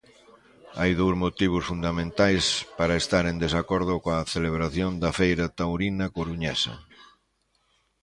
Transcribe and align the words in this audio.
Hai 0.79 0.91
dous 1.01 1.15
motivos 1.23 1.63
fundamentais 1.71 2.45
para 2.77 2.99
estar 3.03 3.23
en 3.31 3.37
desacordo 3.45 3.93
coa 4.03 4.29
celebración 4.35 4.91
da 5.03 5.11
feira 5.19 5.45
taurina 5.59 6.05
coruñesa. 6.17 6.73